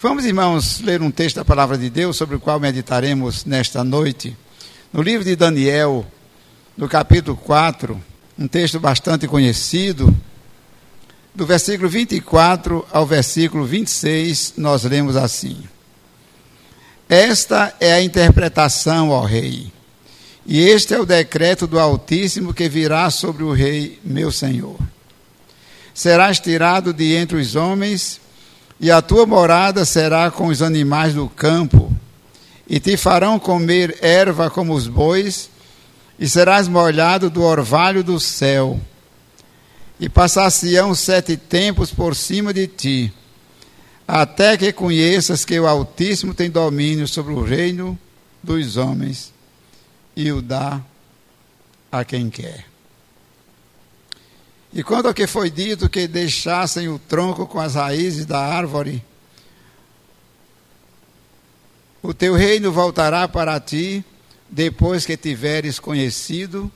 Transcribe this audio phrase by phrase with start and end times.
[0.00, 4.36] Vamos, irmãos, ler um texto da palavra de Deus sobre o qual meditaremos nesta noite.
[4.92, 6.06] No livro de Daniel,
[6.76, 8.00] no capítulo 4,
[8.38, 10.16] um texto bastante conhecido,
[11.34, 15.64] do versículo 24 ao versículo 26, nós lemos assim:
[17.08, 19.72] Esta é a interpretação, ó Rei,
[20.46, 24.78] e este é o decreto do Altíssimo que virá sobre o Rei, meu Senhor.
[25.92, 28.20] Serás tirado de entre os homens
[28.80, 31.92] e a tua morada será com os animais do campo,
[32.68, 35.50] e te farão comer erva como os bois,
[36.18, 38.78] e serás molhado do orvalho do céu.
[39.98, 43.12] E passar-se-ão sete tempos por cima de ti,
[44.06, 47.98] até que conheças que o Altíssimo tem domínio sobre o reino
[48.42, 49.32] dos homens
[50.16, 50.80] e o dá
[51.90, 52.64] a quem quer.
[54.72, 59.02] E quando que foi dito que deixassem o tronco com as raízes da árvore,
[62.02, 64.04] o teu reino voltará para ti
[64.48, 66.70] depois que tiveres conhecido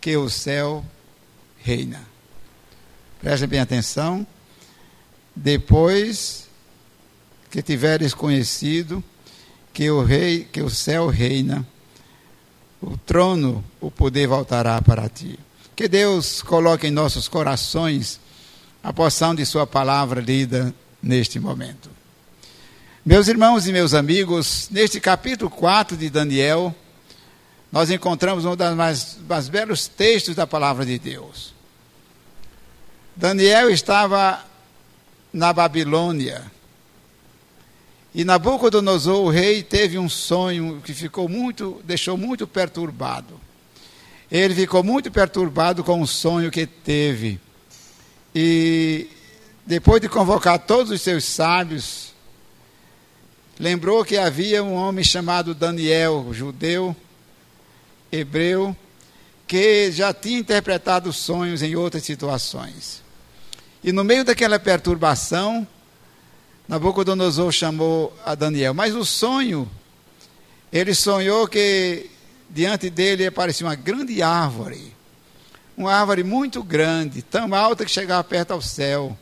[0.00, 0.84] que o céu
[1.62, 2.02] reina.
[3.20, 4.26] Prestem bem atenção.
[5.34, 6.48] Depois
[7.50, 9.02] que tiveres conhecido
[9.72, 11.66] que o rei, que o céu reina,
[12.80, 15.38] o trono, o poder voltará para ti.
[15.76, 18.20] Que Deus coloque em nossos corações
[18.80, 20.72] a porção de Sua palavra lida
[21.02, 21.90] neste momento.
[23.04, 26.72] Meus irmãos e meus amigos, neste capítulo 4 de Daniel,
[27.72, 31.52] nós encontramos um dos mais, mais belos textos da palavra de Deus.
[33.16, 34.44] Daniel estava
[35.32, 36.52] na Babilônia.
[38.14, 43.40] E Nabucodonosor, o rei, teve um sonho que ficou muito, deixou muito perturbado
[44.30, 47.40] ele ficou muito perturbado com o sonho que teve.
[48.34, 49.08] E
[49.66, 52.12] depois de convocar todos os seus sábios,
[53.58, 56.96] lembrou que havia um homem chamado Daniel, judeu,
[58.10, 58.76] hebreu,
[59.46, 63.02] que já tinha interpretado sonhos em outras situações.
[63.82, 65.66] E no meio daquela perturbação,
[66.66, 68.72] Nabucodonosor chamou a Daniel.
[68.72, 69.70] Mas o sonho,
[70.72, 72.10] ele sonhou que
[72.54, 74.94] diante dele aparecia uma grande árvore.
[75.76, 79.18] Uma árvore muito grande, tão alta que chegava perto ao céu.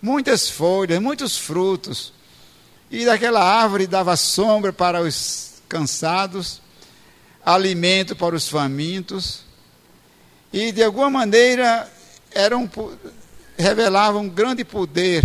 [0.00, 2.14] Muitas folhas, muitos frutos.
[2.90, 6.62] E daquela árvore dava sombra para os cansados,
[7.44, 9.42] alimento para os famintos.
[10.50, 11.86] E de alguma maneira
[12.30, 12.70] eram,
[13.58, 15.22] revelavam um grande poder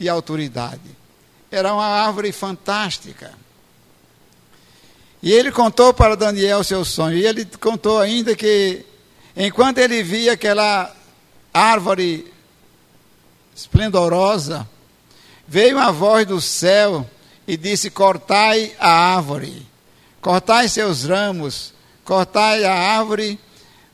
[0.00, 0.80] e autoridade.
[1.52, 3.43] Era uma árvore fantástica.
[5.24, 7.16] E ele contou para Daniel seu sonho.
[7.16, 8.84] E ele contou ainda que,
[9.34, 10.94] enquanto ele via aquela
[11.52, 12.30] árvore
[13.56, 14.68] esplendorosa,
[15.48, 17.08] veio uma voz do céu
[17.48, 19.66] e disse: Cortai a árvore,
[20.20, 21.72] cortai seus ramos,
[22.04, 23.40] cortai a árvore,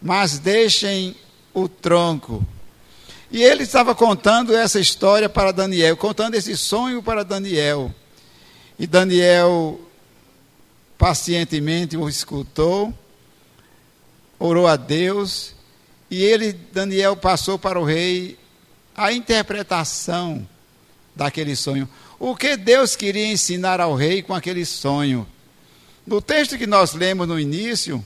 [0.02, 1.14] mas deixem
[1.54, 2.44] o tronco.
[3.30, 7.94] E ele estava contando essa história para Daniel, contando esse sonho para Daniel.
[8.76, 9.80] E Daniel
[11.00, 12.92] pacientemente o escutou,
[14.38, 15.54] orou a Deus,
[16.10, 18.36] e ele, Daniel, passou para o rei
[18.94, 20.46] a interpretação
[21.16, 21.88] daquele sonho.
[22.18, 25.26] O que Deus queria ensinar ao rei com aquele sonho?
[26.06, 28.04] No texto que nós lemos no início,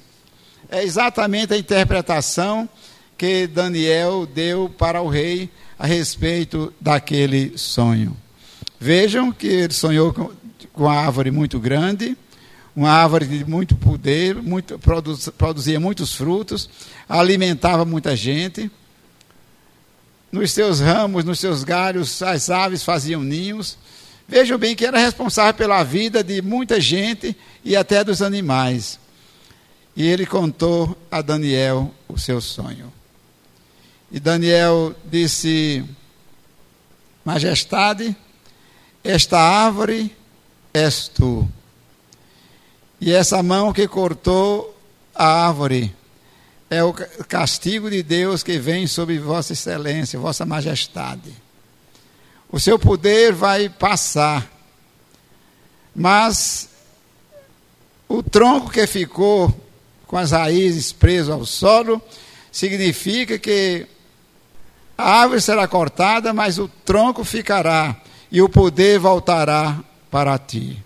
[0.71, 2.69] é exatamente a interpretação
[3.19, 8.17] que Daniel deu para o rei a respeito daquele sonho.
[8.79, 10.31] Vejam que ele sonhou com,
[10.73, 12.17] com uma árvore muito grande,
[12.75, 16.69] uma árvore de muito poder, muito, produz, produzia muitos frutos,
[17.09, 18.71] alimentava muita gente.
[20.33, 23.79] Nos seus ramos, nos seus galhos, as aves faziam ninhos.
[24.27, 28.99] Vejam bem que era responsável pela vida de muita gente e até dos animais.
[29.95, 32.93] E ele contou a Daniel o seu sonho.
[34.11, 35.85] E Daniel disse:
[37.25, 38.17] Majestade,
[39.05, 40.11] esta árvore
[40.73, 41.49] és tu
[43.01, 44.77] e essa mão que cortou
[45.15, 45.95] a árvore
[46.71, 51.33] é o castigo de Deus que vem sobre Vossa Excelência, Vossa Majestade.
[52.51, 54.51] O seu poder vai passar,
[55.95, 56.69] mas
[58.09, 59.53] o tronco que ficou
[60.07, 62.01] com as raízes preso ao solo
[62.51, 63.87] significa que
[64.97, 67.97] a árvore será cortada, mas o tronco ficará
[68.31, 70.84] e o poder voltará para ti.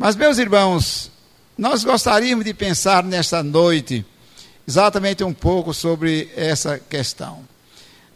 [0.00, 1.10] Mas, meus irmãos,
[1.58, 4.02] nós gostaríamos de pensar nesta noite
[4.66, 7.46] exatamente um pouco sobre essa questão.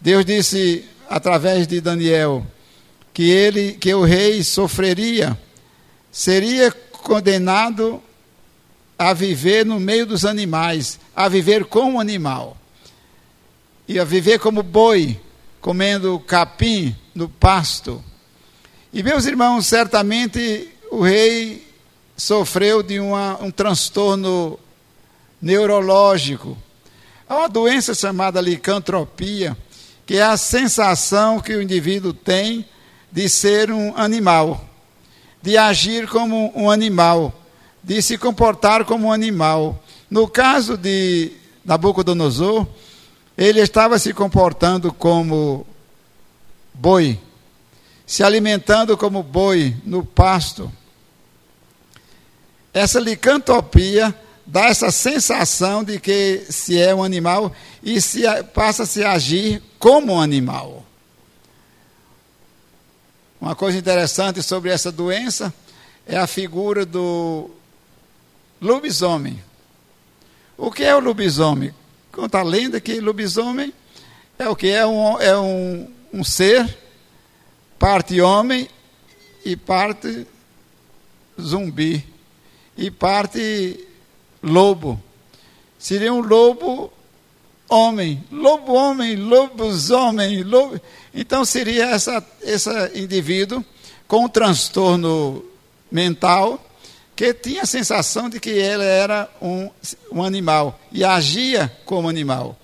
[0.00, 2.42] Deus disse através de Daniel:
[3.12, 5.38] que ele que o rei sofreria,
[6.10, 8.02] seria condenado
[8.98, 12.56] a viver no meio dos animais, a viver como animal.
[13.86, 15.20] E a viver como boi,
[15.60, 18.02] comendo capim no pasto.
[18.90, 21.73] E meus irmãos, certamente o rei
[22.16, 24.58] sofreu de uma, um transtorno
[25.40, 26.56] neurológico.
[27.28, 29.56] Há uma doença chamada licantropia,
[30.06, 32.66] que é a sensação que o indivíduo tem
[33.10, 34.64] de ser um animal,
[35.42, 37.32] de agir como um animal,
[37.82, 39.82] de se comportar como um animal.
[40.10, 41.32] No caso de
[41.64, 42.66] Nabucodonosor,
[43.36, 45.66] ele estava se comportando como
[46.72, 47.18] boi,
[48.06, 50.70] se alimentando como boi no pasto.
[52.74, 58.22] Essa licantropia dá essa sensação de que se é um animal e se
[58.52, 60.84] passa a se agir como um animal.
[63.40, 65.54] Uma coisa interessante sobre essa doença
[66.06, 67.50] é a figura do
[68.60, 69.42] lobisomem.
[70.58, 71.72] O que é o lobisomem?
[72.10, 73.72] Conta a lenda que lobisomem
[74.38, 74.68] é o que?
[74.68, 76.76] É um, é um, um ser,
[77.78, 78.68] parte homem
[79.44, 80.26] e parte
[81.40, 82.04] zumbi,
[82.76, 83.78] e parte
[84.42, 85.00] lobo.
[85.78, 86.92] Seria um lobo
[87.68, 90.80] homem, lobo homem, lobisomem, lobo.
[91.14, 93.64] Então seria essa, esse indivíduo
[94.06, 95.44] com um transtorno
[95.90, 96.60] mental
[97.16, 99.70] que tinha a sensação de que ele era um,
[100.10, 102.58] um animal e agia como animal.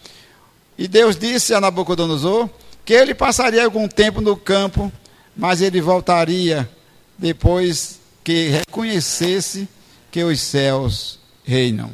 [0.77, 2.49] E Deus disse a Nabucodonosor
[2.85, 4.91] que ele passaria algum tempo no campo,
[5.37, 6.69] mas ele voltaria
[7.17, 9.69] depois que reconhecesse
[10.11, 11.91] que os céus reinam.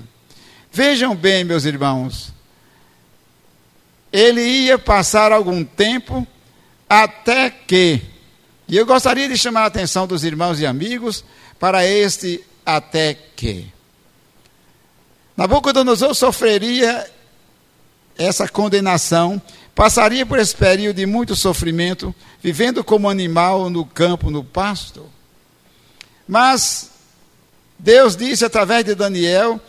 [0.73, 2.33] Vejam bem, meus irmãos,
[4.13, 6.27] ele ia passar algum tempo
[6.89, 8.01] até que,
[8.69, 11.25] e eu gostaria de chamar a atenção dos irmãos e amigos
[11.59, 13.73] para este até que.
[15.37, 17.11] Nabucodonosor sofreria
[18.19, 19.41] essa condenação,
[19.75, 25.07] passaria por esse período de muito sofrimento, vivendo como animal no campo, no pasto.
[26.27, 26.91] Mas
[27.79, 29.61] Deus disse através de Daniel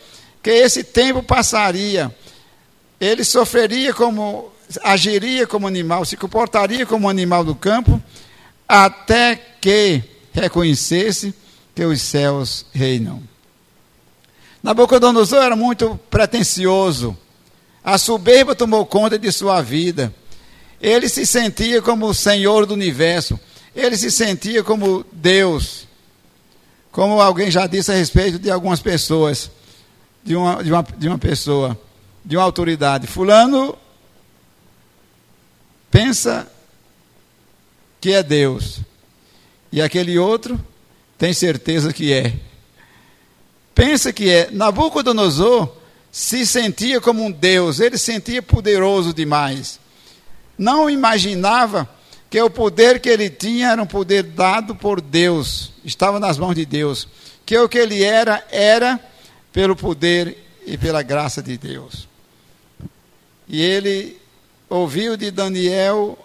[0.42, 2.14] que esse tempo passaria.
[3.00, 4.52] Ele sofreria como,
[4.82, 8.02] agiria como animal, se comportaria como animal do campo,
[8.66, 10.02] até que
[10.32, 11.34] reconhecesse
[11.74, 13.22] que os céus reinam.
[14.62, 17.16] Nabucodonosor era muito pretensioso.
[17.82, 20.12] A soberba tomou conta de sua vida.
[20.80, 23.38] Ele se sentia como o Senhor do universo.
[23.74, 25.87] Ele se sentia como Deus.
[26.98, 29.52] Como alguém já disse a respeito de algumas pessoas,
[30.24, 31.78] de uma, de uma, de uma pessoa,
[32.24, 33.06] de uma autoridade.
[33.06, 33.78] Fulano
[35.92, 36.50] pensa
[38.00, 38.80] que é Deus.
[39.70, 40.60] E aquele outro
[41.16, 42.34] tem certeza que é.
[43.76, 44.50] Pensa que é.
[44.50, 45.72] Nabucodonosor
[46.10, 49.78] se sentia como um Deus, ele se sentia poderoso demais.
[50.58, 51.88] Não imaginava
[52.28, 56.54] que o poder que ele tinha era um poder dado por Deus, estava nas mãos
[56.54, 57.08] de Deus.
[57.44, 59.00] Que o que ele era, era
[59.52, 60.36] pelo poder
[60.66, 62.06] e pela graça de Deus.
[63.48, 64.18] E ele
[64.68, 66.18] ouviu de Daniel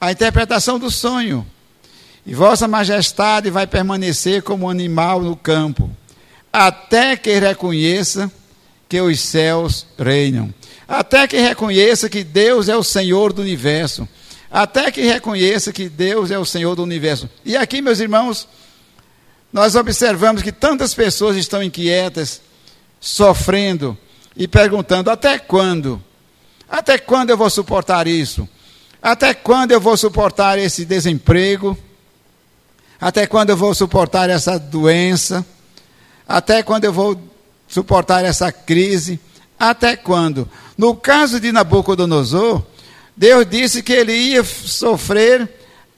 [0.00, 1.46] a interpretação do sonho.
[2.24, 5.90] E Vossa Majestade vai permanecer como animal no campo,
[6.50, 8.32] até que reconheça
[8.88, 10.54] que os céus reinam,
[10.88, 14.08] até que reconheça que Deus é o Senhor do universo
[14.54, 17.28] até que reconheça que Deus é o Senhor do universo.
[17.44, 18.46] E aqui, meus irmãos,
[19.54, 22.40] nós observamos que tantas pessoas estão inquietas,
[23.00, 23.96] sofrendo
[24.36, 26.02] e perguntando: até quando?
[26.68, 28.48] Até quando eu vou suportar isso?
[29.00, 31.78] Até quando eu vou suportar esse desemprego?
[33.00, 35.46] Até quando eu vou suportar essa doença?
[36.26, 37.16] Até quando eu vou
[37.68, 39.20] suportar essa crise?
[39.56, 40.50] Até quando?
[40.76, 42.60] No caso de Nabucodonosor,
[43.16, 45.48] Deus disse que ele ia sofrer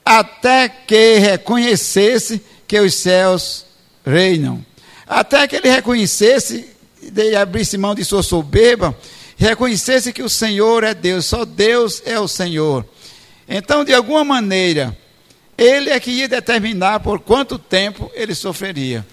[0.05, 3.65] até que reconhecesse que os céus
[4.05, 4.65] reinam.
[5.07, 6.67] Até que ele reconhecesse,
[7.01, 8.95] e abrisse mão de sua soberba,
[9.37, 12.85] reconhecesse que o Senhor é Deus, só Deus é o Senhor.
[13.47, 14.97] Então, de alguma maneira,
[15.57, 19.05] ele é que ia determinar por quanto tempo ele sofreria.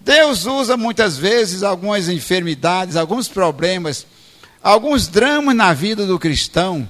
[0.00, 4.06] Deus usa muitas vezes algumas enfermidades, alguns problemas
[4.62, 6.88] alguns dramas na vida do cristão.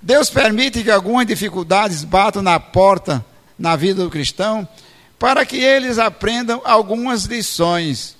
[0.00, 3.24] Deus permite que algumas dificuldades batam na porta
[3.58, 4.66] na vida do cristão,
[5.18, 8.16] para que eles aprendam algumas lições.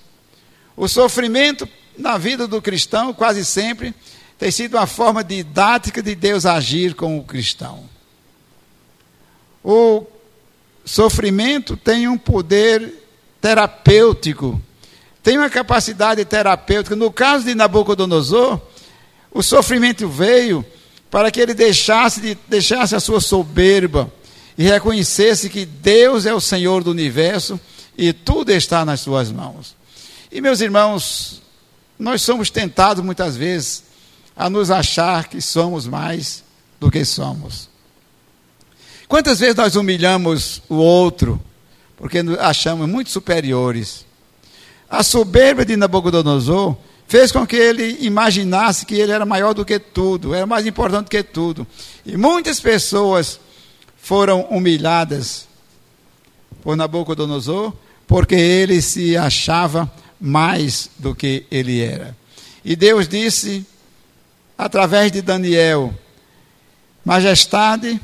[0.76, 3.94] O sofrimento na vida do cristão, quase sempre,
[4.38, 7.88] tem sido uma forma didática de Deus agir com o cristão.
[9.62, 10.04] O
[10.84, 12.92] sofrimento tem um poder
[13.40, 14.60] terapêutico,
[15.22, 16.96] tem uma capacidade terapêutica.
[16.96, 18.60] No caso de Nabucodonosor,
[19.30, 20.64] o sofrimento veio
[21.10, 24.12] para que ele deixasse, de, deixasse a sua soberba
[24.56, 27.58] e reconhecesse que Deus é o Senhor do universo
[27.96, 29.74] e tudo está nas suas mãos.
[30.30, 31.42] E meus irmãos,
[31.98, 33.84] nós somos tentados muitas vezes
[34.36, 36.42] a nos achar que somos mais
[36.80, 37.68] do que somos.
[39.08, 41.40] Quantas vezes nós humilhamos o outro
[41.96, 44.04] porque nos achamos muito superiores?
[44.88, 49.78] A soberba de Nabucodonosor fez com que ele imaginasse que ele era maior do que
[49.78, 51.66] tudo, era mais importante do que tudo.
[52.04, 53.38] E muitas pessoas
[54.04, 55.48] foram humilhadas
[56.62, 57.72] por Nabucodonosor
[58.06, 62.14] porque ele se achava mais do que ele era.
[62.62, 63.66] E Deus disse,
[64.58, 65.94] através de Daniel:
[67.02, 67.98] Majestade,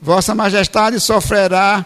[0.00, 1.84] Vossa Majestade sofrerá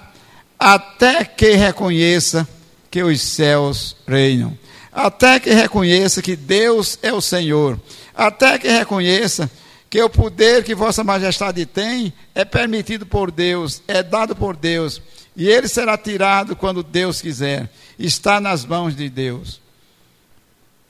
[0.56, 2.46] até que reconheça
[2.88, 4.56] que os céus reinam,
[4.92, 7.80] até que reconheça que Deus é o Senhor,
[8.14, 9.63] até que reconheça que
[10.02, 15.00] o poder que Vossa Majestade tem é permitido por Deus, é dado por Deus,
[15.36, 19.60] e ele será tirado quando Deus quiser está nas mãos de Deus.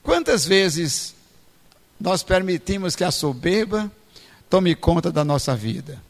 [0.02, 1.14] Quantas vezes
[2.00, 3.90] nós permitimos que a soberba
[4.48, 6.00] tome conta da nossa vida?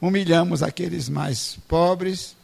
[0.00, 2.36] Humilhamos aqueles mais pobres,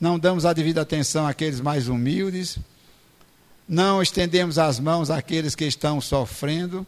[0.00, 2.58] não damos a devida atenção àqueles mais humildes,
[3.66, 6.86] não estendemos as mãos àqueles que estão sofrendo,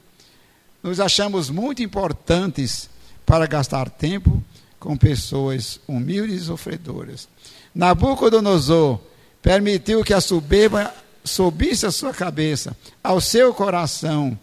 [0.86, 2.88] nos achamos muito importantes
[3.26, 4.40] para gastar tempo
[4.78, 7.28] com pessoas humildes e sofredoras.
[7.74, 9.00] Nabucodonosor
[9.42, 14.38] permitiu que a soberba subisse a sua cabeça, ao seu coração,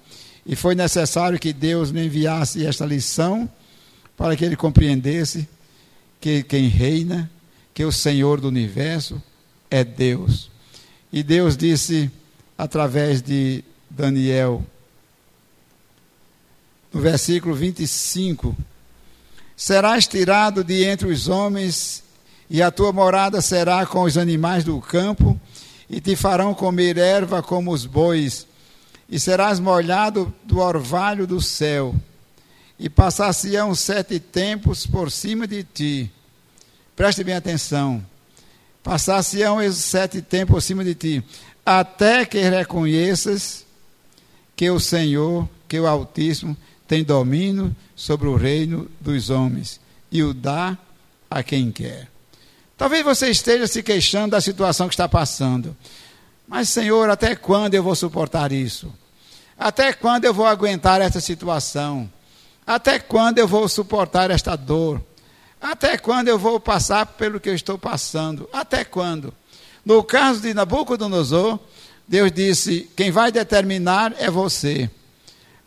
[0.45, 3.49] e foi necessário que Deus lhe enviasse esta lição
[4.17, 5.47] para que ele compreendesse
[6.19, 7.31] que quem reina,
[7.73, 9.23] que o Senhor do universo
[9.71, 10.51] é Deus.
[11.11, 12.11] E Deus disse
[12.57, 14.61] através de Daniel,
[16.93, 18.55] no versículo 25:
[19.57, 22.03] Serás tirado de entre os homens
[22.49, 25.39] e a tua morada será com os animais do campo,
[25.89, 28.45] e te farão comer erva como os bois,
[29.09, 31.95] e serás molhado do orvalho do céu,
[32.77, 36.11] e passar-se-ão sete tempos por cima de ti.
[36.95, 38.05] Preste bem atenção.
[38.83, 41.23] Passar-se-ão esses sete tempos por cima de ti,
[41.65, 43.65] até que reconheças
[44.55, 46.55] que o Senhor, que o Altíssimo,
[46.93, 49.79] tem domínio sobre o reino dos homens,
[50.11, 50.77] e o dá
[51.27, 52.07] a quem quer.
[52.77, 55.75] Talvez você esteja se queixando da situação que está passando.
[56.47, 58.93] Mas, Senhor, até quando eu vou suportar isso?
[59.57, 62.07] Até quando eu vou aguentar essa situação?
[62.65, 65.03] Até quando eu vou suportar esta dor?
[65.59, 68.47] Até quando eu vou passar pelo que eu estou passando?
[68.53, 69.33] Até quando?
[69.83, 71.57] No caso de Nabucodonosor,
[72.07, 74.91] Deus disse: quem vai determinar é você,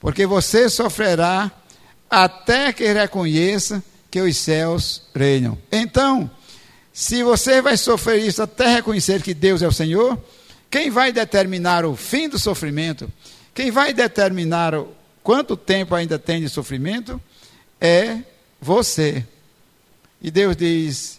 [0.06, 1.50] porque você sofrerá
[2.08, 5.58] até que reconheça que os céus reinam.
[5.72, 6.30] Então,
[6.92, 10.16] se você vai sofrer isso até reconhecer que Deus é o Senhor,
[10.70, 13.12] quem vai determinar o fim do sofrimento,
[13.52, 14.74] quem vai determinar
[15.24, 17.20] quanto tempo ainda tem de sofrimento,
[17.80, 18.18] é
[18.60, 19.26] você.
[20.22, 21.18] E Deus diz: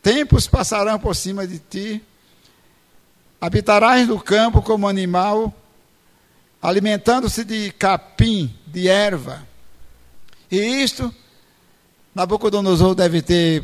[0.00, 2.00] Tempos passarão por cima de ti,
[3.40, 5.52] habitarás no campo como animal,
[6.64, 9.46] alimentando-se de capim, de erva.
[10.50, 11.14] E isto
[12.14, 13.62] Nabucodonosor deve ter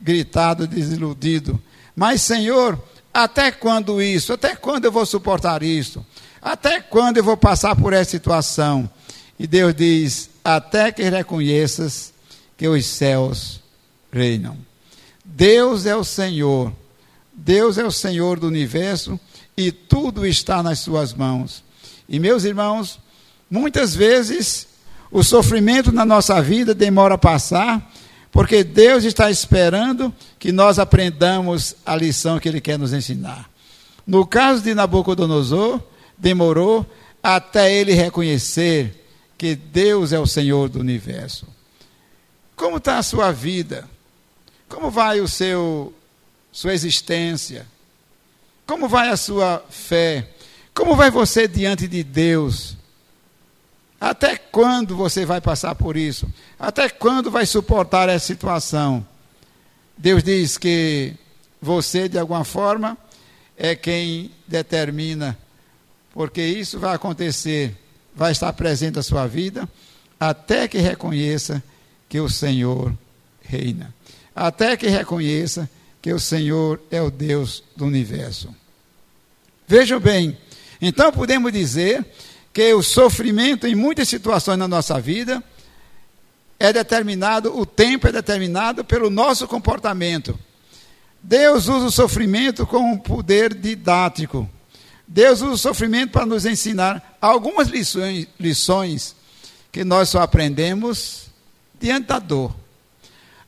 [0.00, 1.60] gritado desiludido.
[1.96, 2.80] Mas, Senhor,
[3.12, 4.32] até quando isso?
[4.32, 6.06] Até quando eu vou suportar isso?
[6.40, 8.88] Até quando eu vou passar por essa situação?
[9.36, 12.14] E Deus diz: até que reconheças
[12.56, 13.60] que os céus
[14.12, 14.56] reinam.
[15.24, 16.72] Deus é o Senhor.
[17.32, 19.18] Deus é o Senhor do universo
[19.56, 21.65] e tudo está nas suas mãos.
[22.08, 22.98] E meus irmãos,
[23.50, 24.66] muitas vezes
[25.10, 27.92] o sofrimento na nossa vida demora a passar,
[28.30, 33.48] porque Deus está esperando que nós aprendamos a lição que Ele quer nos ensinar.
[34.06, 35.80] No caso de Nabucodonosor,
[36.16, 36.86] demorou
[37.22, 39.04] até ele reconhecer
[39.36, 41.46] que Deus é o Senhor do universo.
[42.54, 43.88] Como está a sua vida?
[44.68, 45.92] Como vai o seu
[46.52, 47.66] sua existência?
[48.66, 50.28] Como vai a sua fé?
[50.76, 52.76] Como vai você diante de Deus?
[53.98, 56.28] Até quando você vai passar por isso?
[56.58, 59.04] Até quando vai suportar essa situação?
[59.96, 61.14] Deus diz que
[61.62, 62.94] você, de alguma forma,
[63.56, 65.38] é quem determina,
[66.12, 67.74] porque isso vai acontecer,
[68.14, 69.66] vai estar presente na sua vida,
[70.20, 71.62] até que reconheça
[72.06, 72.92] que o Senhor
[73.40, 73.94] reina,
[74.34, 75.70] até que reconheça
[76.02, 78.54] que o Senhor é o Deus do universo.
[79.66, 80.36] Vejam bem,
[80.80, 82.04] então podemos dizer
[82.52, 85.42] que o sofrimento em muitas situações na nossa vida
[86.58, 90.38] é determinado, o tempo é determinado pelo nosso comportamento.
[91.22, 94.48] Deus usa o sofrimento como um poder didático.
[95.06, 99.14] Deus usa o sofrimento para nos ensinar algumas lições, lições
[99.70, 101.26] que nós só aprendemos
[101.78, 102.54] diante da dor.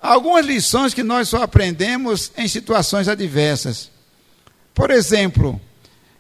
[0.00, 3.90] Algumas lições que nós só aprendemos em situações adversas.
[4.74, 5.60] Por exemplo,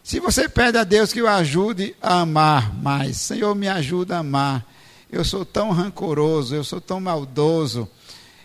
[0.08, 4.20] se você pede a Deus que o ajude a amar mais, Senhor, me ajuda a
[4.20, 4.64] amar.
[5.12, 7.86] Eu sou tão rancoroso, eu sou tão maldoso,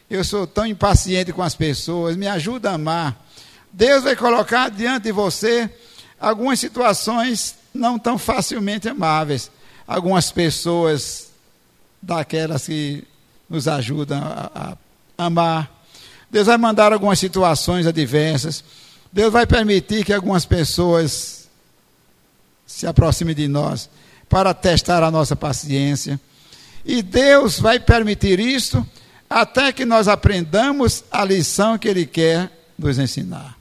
[0.09, 3.15] eu sou tão impaciente com as pessoas, me ajuda a amar.
[3.71, 5.69] Deus vai colocar diante de você
[6.19, 9.49] algumas situações não tão facilmente amáveis.
[9.87, 11.31] Algumas pessoas
[12.01, 13.05] daquelas que
[13.49, 14.75] nos ajudam a,
[15.17, 15.71] a amar.
[16.29, 18.65] Deus vai mandar algumas situações adversas.
[19.13, 21.42] Deus vai permitir que algumas pessoas
[22.65, 23.89] se aproxime de nós
[24.29, 26.19] para testar a nossa paciência.
[26.85, 28.85] E Deus vai permitir isso
[29.29, 33.57] até que nós aprendamos a lição que Ele quer nos ensinar.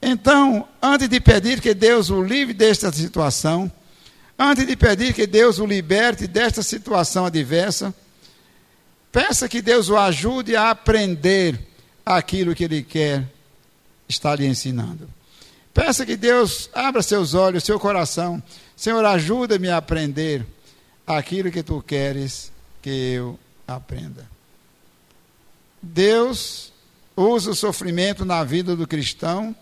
[0.00, 3.70] Então, antes de pedir que Deus o livre desta situação,
[4.38, 7.92] antes de pedir que Deus o liberte desta situação adversa,
[9.10, 11.58] peça que Deus o ajude a aprender
[12.06, 13.24] aquilo que Ele quer
[14.08, 15.08] estar lhe ensinando.
[15.78, 18.42] Peça que Deus abra seus olhos, seu coração.
[18.76, 20.44] Senhor, ajuda-me a aprender
[21.06, 22.50] aquilo que tu queres
[22.82, 24.28] que eu aprenda.
[25.80, 26.72] Deus
[27.16, 29.54] usa o sofrimento na vida do cristão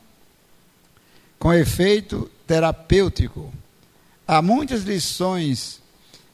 [1.38, 3.52] com efeito terapêutico.
[4.26, 5.82] Há muitas lições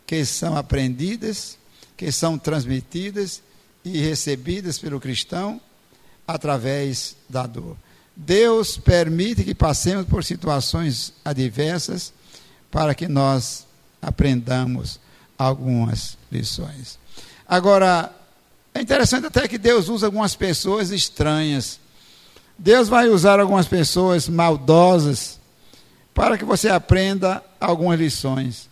[0.07, 1.59] que são aprendidas,
[1.97, 3.43] que são transmitidas
[3.85, 5.61] e recebidas pelo cristão
[6.25, 7.77] através da dor.
[8.14, 12.13] Deus permite que passemos por situações adversas
[12.71, 13.67] para que nós
[14.00, 15.00] aprendamos
[15.39, 16.99] algumas lições.
[17.49, 18.13] Agora,
[18.75, 21.78] é interessante até que Deus usa algumas pessoas estranhas.
[22.58, 25.41] Deus vai usar algumas pessoas maldosas
[26.15, 28.69] para que você aprenda algumas lições.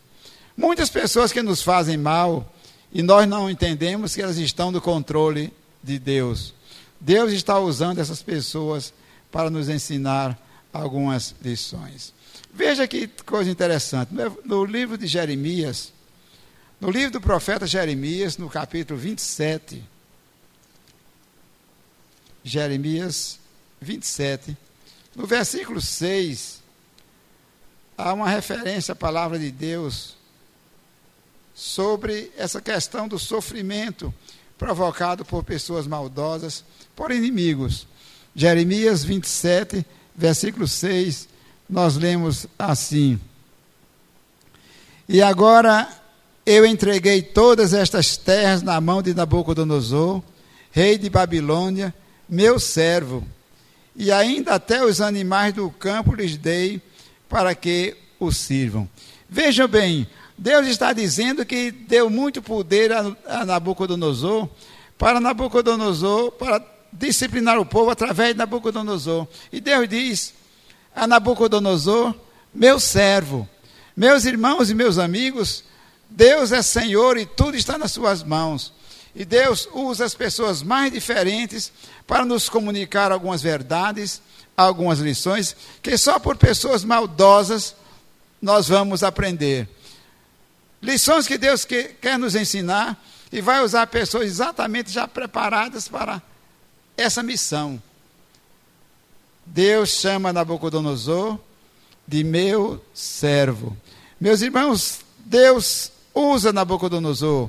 [0.56, 2.52] Muitas pessoas que nos fazem mal
[2.92, 6.54] e nós não entendemos que elas estão no controle de Deus.
[7.00, 8.92] Deus está usando essas pessoas
[9.30, 10.38] para nos ensinar
[10.72, 12.12] algumas lições.
[12.52, 14.12] Veja que coisa interessante.
[14.44, 15.92] No livro de Jeremias,
[16.80, 19.82] no livro do profeta Jeremias, no capítulo 27,
[22.42, 23.38] Jeremias
[23.80, 24.56] 27,
[25.14, 26.62] no versículo 6,
[27.96, 30.16] há uma referência à palavra de Deus
[31.54, 34.12] sobre essa questão do sofrimento
[34.56, 36.64] provocado por pessoas maldosas,
[36.96, 37.86] por inimigos.
[38.34, 41.28] Jeremias 27, versículo 6,
[41.68, 43.18] nós lemos assim:
[45.08, 45.88] E agora
[46.46, 50.22] eu entreguei todas estas terras na mão de Nabucodonosor,
[50.70, 51.94] rei de Babilônia,
[52.28, 53.26] meu servo,
[53.94, 56.80] e ainda até os animais do campo lhes dei
[57.28, 58.88] para que o sirvam.
[59.28, 64.48] Vejam bem, Deus está dizendo que deu muito poder a, a Nabucodonosor,
[64.96, 66.60] para Nabucodonosor, para
[66.92, 69.26] disciplinar o povo através de Nabucodonosor.
[69.53, 70.35] E Deus diz
[70.94, 72.14] a Nabucodonosor:
[72.53, 73.48] Meu servo,
[73.96, 75.64] meus irmãos e meus amigos,
[76.09, 78.72] Deus é Senhor e tudo está nas suas mãos.
[79.14, 81.72] E Deus usa as pessoas mais diferentes
[82.07, 84.22] para nos comunicar algumas verdades,
[84.57, 87.74] algumas lições, que só por pessoas maldosas
[88.40, 89.68] nós vamos aprender.
[90.81, 96.22] Lições que Deus quer nos ensinar e vai usar pessoas exatamente já preparadas para
[97.00, 97.82] essa missão.
[99.44, 101.38] Deus chama Nabucodonosor
[102.06, 103.76] de meu servo.
[104.20, 107.48] Meus irmãos, Deus usa Nabucodonosor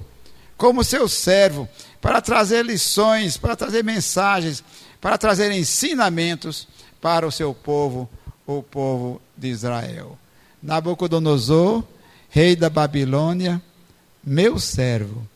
[0.58, 1.68] como seu servo
[2.00, 4.64] para trazer lições, para trazer mensagens,
[5.00, 6.68] para trazer ensinamentos
[7.02, 8.08] para o seu povo,
[8.46, 10.18] o povo de Israel.
[10.62, 11.84] Nabucodonosor,
[12.30, 13.62] rei da Babilônia,
[14.24, 15.28] meu servo.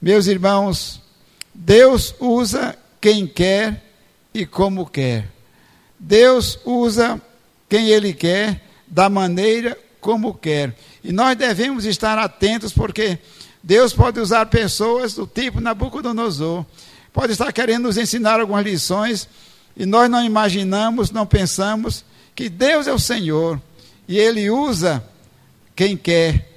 [0.00, 1.00] Meus irmãos,
[1.54, 3.82] Deus usa quem quer
[4.32, 5.28] e como quer.
[5.98, 7.20] Deus usa
[7.68, 10.74] quem Ele quer, da maneira como quer.
[11.04, 13.18] E nós devemos estar atentos, porque
[13.62, 16.64] Deus pode usar pessoas do tipo Nabucodonosor,
[17.12, 19.28] pode estar querendo nos ensinar algumas lições,
[19.76, 23.60] e nós não imaginamos, não pensamos que Deus é o Senhor,
[24.08, 25.04] e Ele usa
[25.76, 26.48] quem quer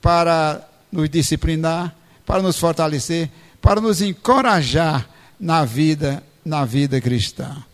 [0.00, 5.08] para nos disciplinar, para nos fortalecer, para nos encorajar
[5.42, 7.64] na vida, na vida cristã.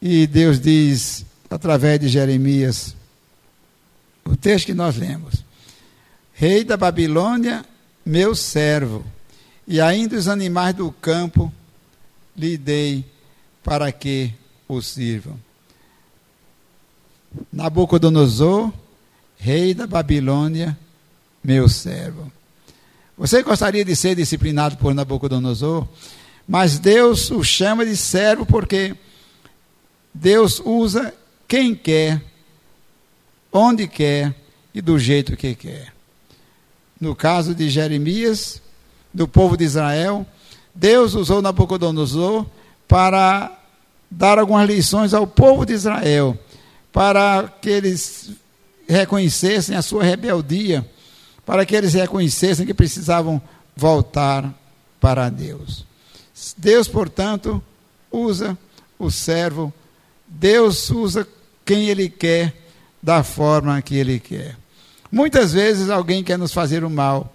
[0.00, 2.94] E Deus diz através de Jeremias,
[4.24, 5.44] o texto que nós lemos:
[6.32, 7.66] Rei da Babilônia,
[8.06, 9.04] meu servo,
[9.66, 11.52] e ainda os animais do campo
[12.36, 13.04] lhe dei
[13.64, 14.32] para que
[14.68, 15.38] o sirvam.
[17.52, 18.72] Nabucodonosor,
[19.36, 20.78] rei da Babilônia,
[21.42, 22.30] meu servo.
[23.18, 25.86] Você gostaria de ser disciplinado por Nabucodonosor?
[26.50, 28.96] Mas Deus o chama de servo porque
[30.12, 31.14] Deus usa
[31.46, 32.20] quem quer,
[33.52, 34.34] onde quer
[34.74, 35.94] e do jeito que quer.
[37.00, 38.60] No caso de Jeremias,
[39.14, 40.26] do povo de Israel,
[40.74, 42.44] Deus usou Nabucodonosor
[42.88, 43.56] para
[44.10, 46.36] dar algumas lições ao povo de Israel,
[46.90, 48.32] para que eles
[48.88, 50.84] reconhecessem a sua rebeldia,
[51.46, 53.40] para que eles reconhecessem que precisavam
[53.76, 54.52] voltar
[55.00, 55.88] para Deus.
[56.56, 57.62] Deus, portanto,
[58.10, 58.56] usa
[58.98, 59.72] o servo,
[60.26, 61.26] Deus usa
[61.64, 62.54] quem Ele quer,
[63.02, 64.56] da forma que Ele quer.
[65.10, 67.32] Muitas vezes alguém quer nos fazer o mal,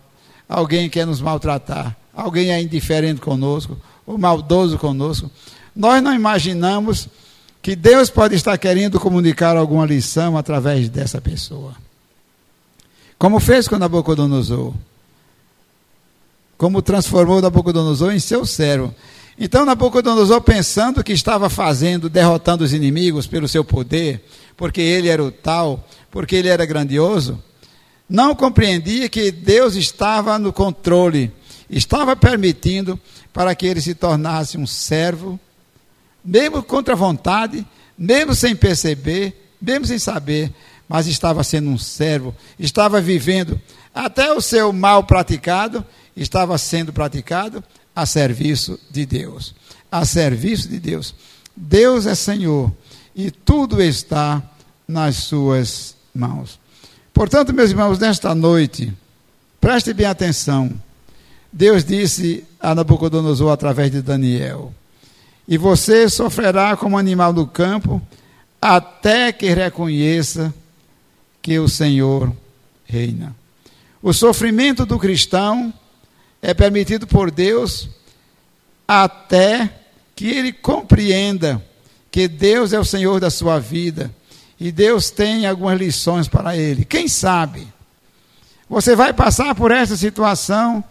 [0.47, 5.29] alguém quer nos maltratar, alguém é indiferente conosco, ou maldoso conosco.
[5.75, 7.09] Nós não imaginamos
[7.61, 11.75] que Deus pode estar querendo comunicar alguma lição através dessa pessoa.
[13.17, 14.73] Como fez com Nabucodonosor.
[16.57, 18.93] Como transformou Nabucodonosor em seu servo.
[19.37, 24.23] Então Nabucodonosor, pensando que estava fazendo, derrotando os inimigos pelo seu poder,
[24.55, 27.43] porque ele era o tal, porque ele era grandioso,
[28.07, 31.31] não compreendia que Deus estava no controle,
[31.69, 32.97] estava permitindo
[33.33, 35.37] para que ele se tornasse um servo
[36.25, 37.65] mesmo contra a vontade,
[37.95, 40.51] mesmo sem perceber, mesmo sem saber,
[40.89, 43.61] mas estava sendo um servo, estava vivendo
[43.93, 45.85] até o seu mal praticado,
[46.15, 47.63] estava sendo praticado
[47.95, 49.56] a serviço de Deus.
[49.91, 51.15] A serviço de Deus.
[51.56, 52.71] Deus é Senhor
[53.15, 54.43] e tudo está
[54.88, 56.60] nas suas mãos.
[57.13, 58.93] Portanto, meus irmãos, nesta noite,
[59.60, 60.71] preste bem atenção.
[61.51, 64.73] Deus disse a Nabucodonosor através de Daniel:
[65.47, 68.01] e você sofrerá como animal do campo,
[68.62, 70.54] até que reconheça
[71.41, 72.36] que o Senhor
[72.84, 73.36] reina.
[74.01, 75.73] O sofrimento do cristão
[76.45, 77.89] é permitido por Deus
[78.88, 79.67] até
[80.15, 81.60] que ele compreenda
[82.12, 84.12] que Deus é o Senhor da sua vida
[84.60, 86.86] e Deus tem algumas lições para ele.
[86.86, 87.67] Quem sabe?
[88.69, 90.84] Você vai passar por essa situação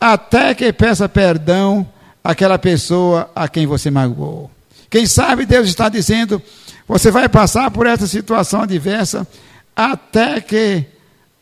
[0.00, 1.86] até que peça perdão
[2.22, 4.48] aquela pessoa a quem você magoou.
[4.88, 6.40] Quem sabe Deus está dizendo:
[6.86, 9.26] você vai passar por essa situação adversa
[9.74, 10.84] até que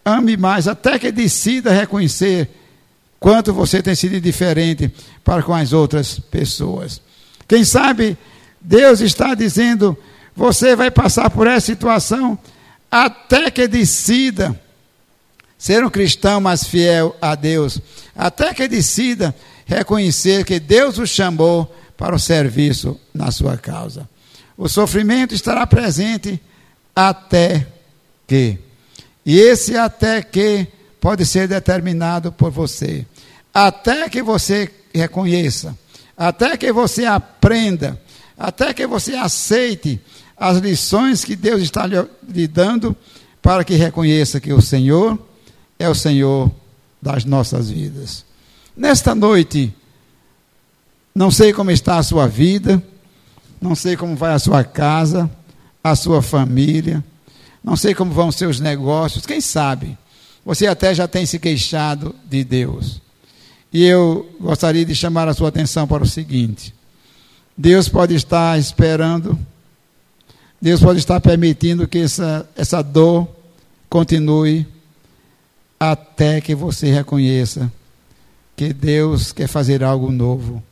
[0.03, 2.49] ame mais, até que decida reconhecer
[3.19, 4.93] quanto você tem sido diferente
[5.25, 7.01] para com as outras pessoas.
[7.49, 8.17] Quem sabe
[8.61, 9.97] Deus está dizendo:
[10.35, 12.39] você vai passar por essa situação
[12.91, 14.59] até que decida
[15.59, 17.81] ser um cristão mais fiel a Deus,
[18.15, 24.09] até que decida reconhecer que Deus o chamou para o serviço na sua causa.
[24.57, 26.41] O sofrimento estará presente
[26.95, 27.67] até
[28.27, 28.59] que.
[29.25, 30.69] E esse até que
[31.07, 33.07] pode ser determinado por você.
[33.55, 35.79] Até que você reconheça,
[36.19, 37.97] até que você aprenda,
[38.37, 40.01] até que você aceite
[40.37, 42.97] as lições que Deus está lhe dando
[43.41, 45.17] para que reconheça que o Senhor
[45.79, 46.51] é o Senhor
[47.01, 48.25] das nossas vidas.
[48.77, 49.73] Nesta noite,
[51.15, 52.83] não sei como está a sua vida,
[53.61, 55.31] não sei como vai a sua casa,
[55.85, 57.05] a sua família,
[57.63, 59.97] não sei como vão seus negócios, quem sabe?
[60.47, 63.03] Você até já tem se queixado de Deus.
[63.73, 66.73] E eu gostaria de chamar a sua atenção para o seguinte:
[67.59, 69.37] Deus pode estar esperando,
[70.63, 73.29] Deus pode estar permitindo que essa, essa dor
[73.91, 74.65] continue
[75.81, 77.71] até que você reconheça
[78.55, 80.63] que Deus quer fazer algo novo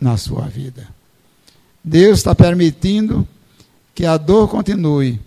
[0.00, 0.86] na sua vida.
[1.82, 3.26] Deus está permitindo
[3.92, 5.20] que a dor continue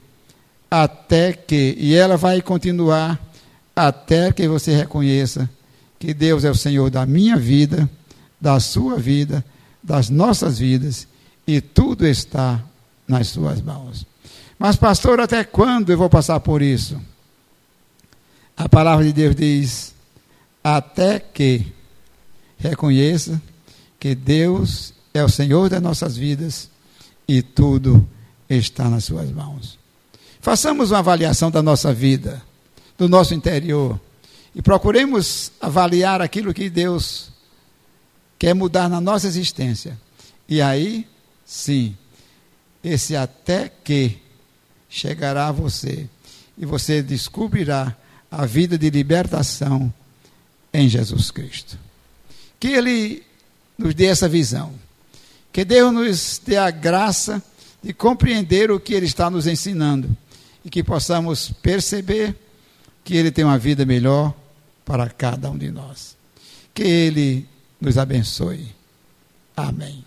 [0.71, 3.28] até que, e ela vai continuar
[3.87, 5.49] até que você reconheça
[5.97, 7.89] que Deus é o Senhor da minha vida,
[8.39, 9.43] da sua vida,
[9.81, 11.07] das nossas vidas,
[11.47, 12.61] e tudo está
[13.07, 14.05] nas suas mãos.
[14.57, 16.99] Mas, pastor, até quando eu vou passar por isso?
[18.57, 19.93] A palavra de Deus diz:
[20.61, 21.65] até que
[22.57, 23.41] reconheça
[23.97, 26.69] que Deus é o Senhor das nossas vidas
[27.25, 28.05] e tudo
[28.49, 29.79] está nas suas mãos.
[30.41, 32.41] Façamos uma avaliação da nossa vida,
[32.99, 33.99] do nosso interior,
[34.53, 37.31] e procuremos avaliar aquilo que Deus
[38.37, 39.97] quer mudar na nossa existência.
[40.49, 41.07] E aí,
[41.45, 41.95] sim,
[42.83, 44.17] esse até que
[44.89, 46.09] chegará a você
[46.57, 47.95] e você descobrirá
[48.29, 49.93] a vida de libertação
[50.73, 51.79] em Jesus Cristo.
[52.59, 53.23] Que Ele
[53.77, 54.73] nos dê essa visão.
[55.53, 57.41] Que Deus nos dê a graça
[57.81, 60.15] de compreender o que Ele está nos ensinando
[60.65, 62.35] e que possamos perceber
[63.09, 64.31] que Ele tem uma vida melhor
[64.85, 66.15] para cada um de nós.
[66.75, 67.49] Que Ele
[67.81, 68.67] nos abençoe.
[69.57, 70.05] Amém.